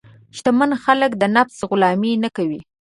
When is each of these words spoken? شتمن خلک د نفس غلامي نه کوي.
شتمن 0.37 0.71
خلک 0.83 1.11
د 1.17 1.23
نفس 1.35 1.57
غلامي 1.69 2.13
نه 2.23 2.29
کوي. 2.35 2.59